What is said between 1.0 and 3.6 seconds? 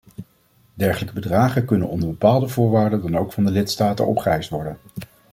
bedragen kunnen onder bepaalde voorwaarden dan ook van de